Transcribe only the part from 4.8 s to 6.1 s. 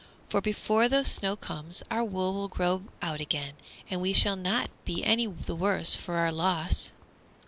be any the worse